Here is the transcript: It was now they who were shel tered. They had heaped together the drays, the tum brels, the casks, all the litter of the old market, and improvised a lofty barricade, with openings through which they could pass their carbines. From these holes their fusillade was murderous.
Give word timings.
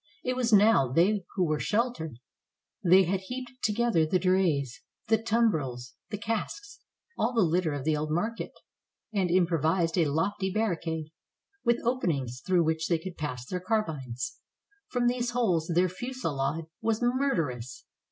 It 0.23 0.35
was 0.35 0.51
now 0.51 0.87
they 0.91 1.23
who 1.35 1.45
were 1.45 1.59
shel 1.59 1.93
tered. 1.93 2.15
They 2.83 3.03
had 3.03 3.19
heaped 3.19 3.51
together 3.63 4.03
the 4.03 4.17
drays, 4.17 4.81
the 5.09 5.21
tum 5.21 5.51
brels, 5.51 5.93
the 6.09 6.17
casks, 6.17 6.79
all 7.19 7.33
the 7.33 7.43
litter 7.43 7.71
of 7.73 7.83
the 7.83 7.95
old 7.95 8.09
market, 8.09 8.51
and 9.13 9.29
improvised 9.29 9.99
a 9.99 10.05
lofty 10.05 10.51
barricade, 10.51 11.11
with 11.63 11.85
openings 11.85 12.41
through 12.43 12.63
which 12.63 12.87
they 12.87 12.97
could 12.97 13.15
pass 13.15 13.45
their 13.45 13.59
carbines. 13.59 14.37
From 14.87 15.05
these 15.05 15.29
holes 15.29 15.69
their 15.71 15.87
fusillade 15.87 16.65
was 16.81 16.99
murderous. 17.03 17.85